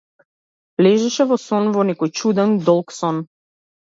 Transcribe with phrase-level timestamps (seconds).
[0.85, 3.21] Лежеше во сон, во некој чуден, долг сон.